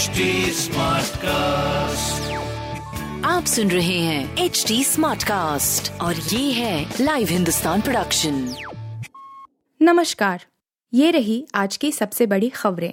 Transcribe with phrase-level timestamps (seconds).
[0.00, 0.20] HD
[1.16, 2.30] cast
[3.26, 8.54] आप सुन रहे हैं एच डी स्मार्ट कास्ट और ये है लाइव हिंदुस्तान प्रोडक्शन
[9.82, 10.44] नमस्कार
[10.94, 12.92] ये रही आज की सबसे बड़ी खबरें।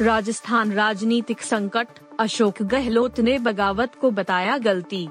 [0.00, 1.86] राजस्थान राजनीतिक संकट
[2.20, 5.08] अशोक गहलोत ने बगावत को बताया गलती।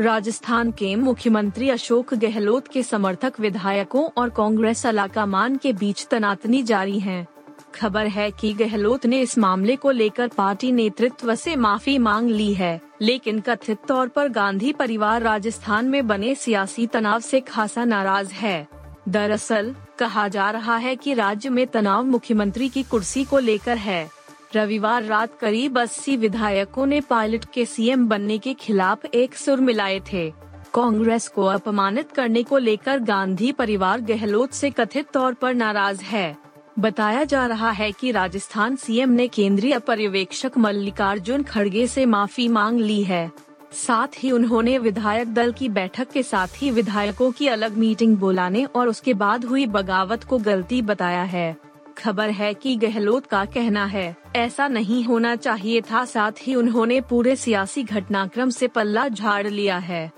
[0.00, 7.00] राजस्थान के मुख्यमंत्री अशोक गहलोत के समर्थक विधायकों और कांग्रेस अलाकामान के बीच तनातनी जारी
[7.00, 7.33] है।
[7.74, 12.54] खबर है कि गहलोत ने इस मामले को लेकर पार्टी नेतृत्व से माफ़ी मांग ली
[12.54, 18.32] है, लेकिन कथित तौर पर गांधी परिवार राजस्थान में बने सियासी तनाव से खासा नाराज़
[18.32, 18.68] है।
[19.08, 24.10] दरअसल, कहा जा रहा है कि राज्य में तनाव मुख्यमंत्री की कुर्सी को लेकर है।
[24.54, 30.00] रविवार रात करीब 80 विधायकों ने पायलट के सीएम बनने के खिलाफ एक सुर मिलाए
[30.12, 30.32] थे।
[30.74, 36.43] कांग्रेस को अपमानित करने को लेकर गांधी परिवार गहलोत से कथित तौर पर नाराज़ है।
[36.78, 42.80] बताया जा रहा है कि राजस्थान सीएम ने केंद्रीय पर्यवेक्षक मल्लिकार्जुन खड़गे से माफ़ी मांग
[42.80, 43.30] ली है।
[43.72, 48.64] साथ ही उन्होंने विधायक दल की बैठक के साथ ही विधायकों की अलग मीटिंग बुलाने
[48.64, 51.56] और उसके बाद हुई बगावत को गलती बताया है।
[51.98, 57.00] खबर है कि गहलोत का कहना है, ऐसा नहीं होना चाहिए था। साथ ही उन्होंने
[57.00, 60.12] पूरे सियासी घटनाक्रम से पल्ला झाड़ लिया है।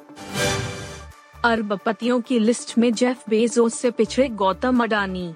[1.44, 5.34] अरबपतियों की लिस्ट में जेफ बेजोस से पिछड़े गौतम अडानी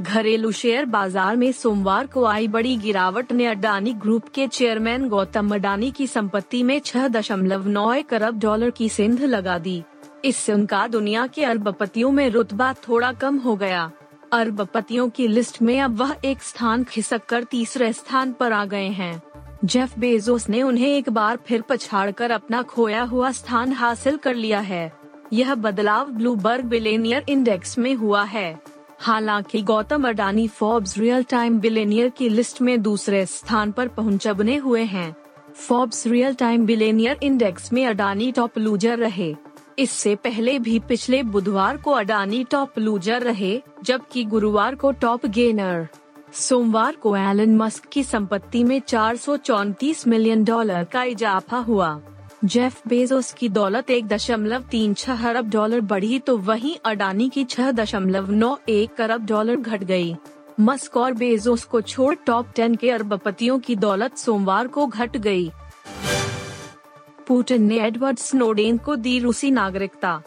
[0.00, 5.54] घरेलू शेयर बाज़ार में सोमवार को आई बड़ी गिरावट ने अडानी ग्रुप के चेयरमैन गौतम
[5.54, 9.82] अडानी की संपत्ति में छह दशमलव नौ अरब डॉलर की सिंध लगा दी।
[10.24, 13.90] इससे उनका दुनिया के अरबपतियों में रुतबा थोड़ा कम हो गया।
[14.32, 18.88] अरबपतियों की लिस्ट में अब वह एक स्थान खिसक कर तीसरे स्थान पर आ गए
[18.88, 19.22] हैं।
[19.64, 24.60] जेफ बेजोस ने उन्हें एक बार फिर पछाड़कर अपना खोया हुआ स्थान हासिल कर लिया
[24.60, 24.92] है।
[25.32, 32.08] यह बदलाव ब्लूबर्ग बिलेनियर इंडेक्स में हुआ है। हालाँकि Gautam Adani Forbes real time billionaire
[32.08, 35.16] की लिस्ट में दूसरे स्थान पर पहुँच बने हुए हैं।
[35.54, 39.34] Forbes real time billionaire index में अडानी टॉप लूजर रहे।
[39.78, 45.88] इससे पहले भी पिछले बुधवार को अडानी टॉप लूजर रहे, जबकि गुरुवार को टॉप गेनर।
[46.32, 49.16] सोमवार को एलन मस्क की संपत्ति में चार
[50.08, 52.00] मिलियन डॉलर का इजाफा हुआ।
[52.44, 57.44] जेफ बेजोस की दौलत एक दशमलव तीन छह अरब डॉलर बढ़ी तो वहीं अडानी की
[57.44, 60.14] छह दशमलव नौ एक अरब डॉलर घट गई।
[60.60, 65.50] मस्क और बेजोस को छोड़ टॉप टेन के अरबपतियों की दौलत सोमवार को घट गई।
[67.28, 70.22] पुतिन ने एडवर्ड स्नोडेन को दी रूसी नागरिकता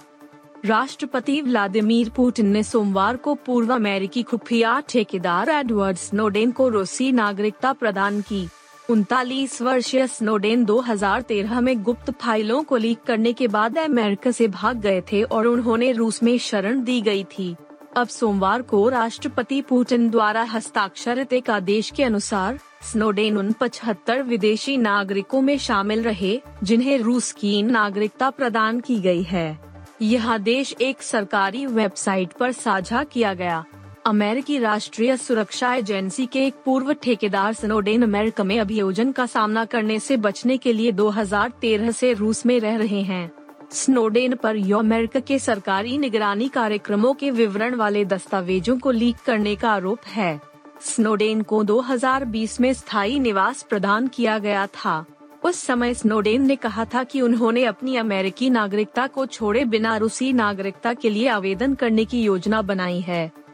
[0.65, 7.73] राष्ट्रपति व्लादिमीर पुतिन ने सोमवार को पूर्व अमेरिकी खुफिया ठेकेदार एडवर्ड स्नोडेन को रूसी नागरिकता
[7.73, 8.47] प्रदान की
[8.89, 14.77] उनतालीस वर्षीय स्नोडेन 2013 में गुप्त फाइलों को लीक करने के बाद अमेरिका से भाग
[14.77, 17.55] गए थे और उन्होंने रूस में शरण दी गई थी।
[17.97, 24.77] अब सोमवार को राष्ट्रपति पुतिन द्वारा हस्ताक्षरित एक आदेश के अनुसार, स्नोडेन उन पचहत्तर विदेशी
[24.77, 29.59] नागरिकों में शामिल रहे, जिन्हें रूस की नागरिकता प्रदान की गई है।
[30.01, 33.65] यह आदेश एक सरकारी वेबसाइट पर साझा किया गया।
[34.07, 39.99] अमेरिकी राष्ट्रीय सुरक्षा एजेंसी के एक पूर्व ठेकेदार स्नोडेन अमेरिका में अभियोजन का सामना करने
[39.99, 43.31] से बचने के लिए 2013 से रूस में रह रहे हैं।
[43.71, 49.55] स्नोडेन पर यो अमेरिका के सरकारी निगरानी कार्यक्रमों के विवरण वाले दस्तावेजों को लीक करने
[49.55, 50.39] का आरोप है।
[50.81, 55.05] स्नोडेन को 2020 में स्थायी निवास प्रदान किया गया था।
[55.43, 60.33] उस समय स्नोडेन ने कहा था कि उन्होंने अपनी अमेरिकी नागरिकता को छोड़े बिना रूसी
[60.33, 63.46] नागरिकता के लिए आवेदन करने की योजना बनाई है।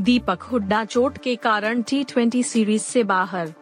[0.00, 3.52] दीपक हुड्डा चोट के कारण टी सीरीज़ से बाहर।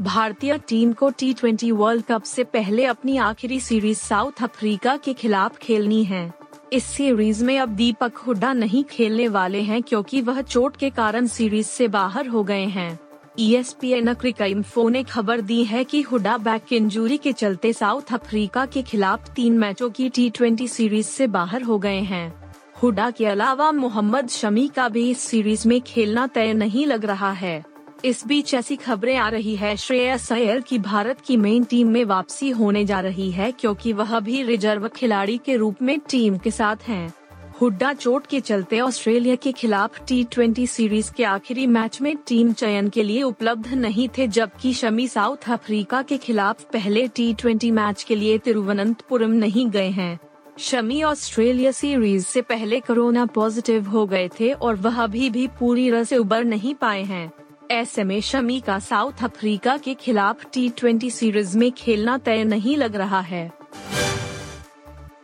[0.00, 5.56] भारतीय टीम को टी वर्ल्ड कप से पहले अपनी आखिरी सीरीज़ साउथ अफ्रीका के खिलाफ
[5.56, 6.32] खेलनी है।
[6.72, 11.26] इस सीरीज़ में अब दीपक हुड्डा नहीं खेलने वाले हैं क्योंकि वह चोट के कारण
[11.26, 12.98] सीरीज़ से बाहर हो गए हैं।
[13.38, 17.72] E S P N info ने खबर दी है कि हुड्डा बैक इंजूरी के चलते
[17.72, 22.43] साउथ अफ्रीका के खिलाफ तीन मैचों की टी सीरीज़ से बाहर हो गए हैं।
[22.76, 27.30] हुडा के अलावा मोहम्मद शमी का भी इस सीरीज़ में खेलना तय नहीं लग रहा
[27.32, 27.62] है
[28.04, 32.04] इस बीच ऐसी खबरें आ रही है, श्रेयस अय्यर की भारत की मेन टीम में
[32.04, 36.50] वापसी होने जा रही है, क्योंकि वह भी रिज़र्व खिलाड़ी के रूप में टीम के
[36.50, 37.12] साथ हैं।
[37.60, 42.88] हुड्डा चोट के चलते ऑस्ट्रेलिया के खिलाफ टी सीरीज़ के आखिरी मैच में टीम चयन
[42.88, 48.14] के लिए उपलब्ध नहीं थे, जबकि शमी साउथ अफ्रीका के खिलाफ पहले टी मैच के
[48.14, 50.18] लिए तिरुवनंतपुरम नहीं गए हैं
[50.58, 55.90] शमी ऑस्ट्रेलिया सीरीज़ से पहले कोरोना पॉजिटिव हो गए थे और वह अभी भी पूरी
[55.90, 57.32] तरह से उबर नहीं पाए हैं।
[57.70, 62.96] ऐसे में शमी का साउथ अफ्रीका के खिलाफ टी सीरीज़ में खेलना तय नहीं लग
[62.96, 63.52] रहा है।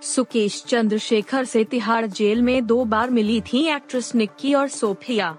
[0.02, 5.36] सुकेश चंद्रशेखर से तिहाड़ जेल में दो बार मिली थी एक्ट्रेस निक्की और सोफिया।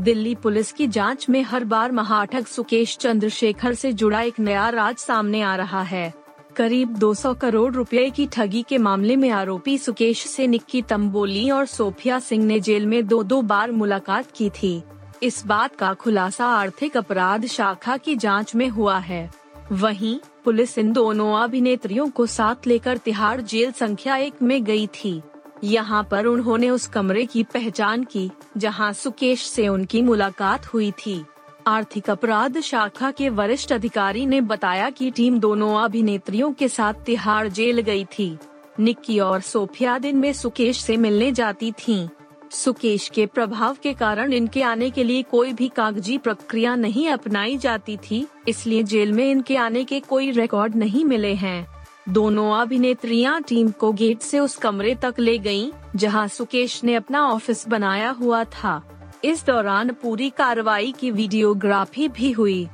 [0.00, 4.96] दिल्ली पुलिस की जाँच में हर बार महाठक सुकेश चंद्रशेखर से जुड़ा एक नया राज
[4.96, 6.21] सामने आ रहा है।
[6.56, 11.66] करीब 200 करोड़ रुपए की ठगी के मामले में आरोपी सुकेश से निक्की तंबोली और
[11.66, 14.82] सोफिया सिंह ने जेल में दो दो बार मुलाकात की थी।
[15.22, 19.30] इस बात का खुलासा आर्थिक अपराध शाखा की जाँच में हुआ है।
[19.72, 25.22] वहीं, पुलिस इन दोनों अभिनेत्रियों को साथ लेकर तिहाड़ जेल संख्या एक में गई थी।
[25.64, 31.24] यहाँ पर उन्होंने उस कमरे की पहचान की, जहाँ सुकेश से उनकी मुलाकात हुई थी।
[31.66, 37.48] आर्थिक अपराध शाखा के वरिष्ठ अधिकारी ने बताया कि टीम दोनों अभिनेत्रियों के साथ तिहाड़
[37.48, 38.36] जेल गई थी।
[38.80, 42.08] निक्की और सोफिया दिन में सुकेश से मिलने जाती थीं।
[42.50, 47.56] सुकेश के प्रभाव के कारण इनके आने के लिए कोई भी कागज़ी प्रक्रिया नहीं अपनाई
[47.58, 51.66] जाती थी इसलिए जेल में इनके आने के कोई रिकॉर्ड नहीं मिले हैं।
[52.08, 57.26] दोनों अभिनेत्रियाँ टीम को गेट से उस कमरे तक ले गयीं, जहाँ सुकेश ने अपना
[57.26, 58.82] ऑफ़िस बनाया हुआ था।
[59.24, 62.68] इस दौरान पूरी कार्रवाई की वीडियोग्राफी भी हुई।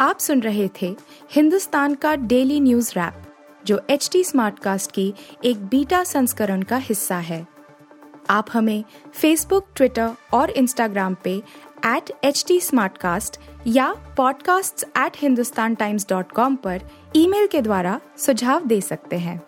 [0.00, 0.96] आप सुन रहे थे
[1.32, 3.14] हिंदुस्तान का डेली न्यूज़ रैप,
[3.66, 5.14] जो एच टी स्मार्ट कास्ट की
[5.44, 7.46] एक बीटा संस्करण का हिस्सा है।
[8.30, 8.84] आप हमें
[9.14, 11.42] फेसबुक ट्विटर और इंस्टाग्राम पे
[11.86, 12.60] एट एच टी
[13.66, 16.80] या podcasts@hindustantimes.com पर
[17.16, 19.47] ईमेल के द्वारा सुझाव दे सकते हैं।